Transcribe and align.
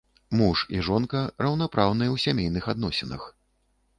Муж 0.37 0.61
і 0.77 0.79
жонка 0.87 1.19
раўнапраўныя 1.47 2.09
ў 2.15 2.17
сямейных 2.25 2.71
адносінах. 2.73 3.21